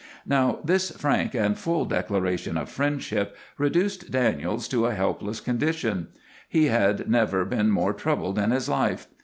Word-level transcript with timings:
Now, 0.25 0.61
this 0.63 0.89
frank 0.89 1.35
and 1.35 1.55
full 1.55 1.85
declaration 1.85 2.57
of 2.57 2.69
friendship 2.71 3.37
reduced 3.59 4.09
Daniels 4.09 4.67
to 4.69 4.87
a 4.87 4.95
helpless 4.95 5.39
condition; 5.39 6.07
he 6.49 6.69
had 6.69 7.07
never 7.07 7.45
been 7.45 7.69
more 7.69 7.93
troubled 7.93 8.39
in 8.39 8.49
his 8.49 8.67
life. 8.67 9.05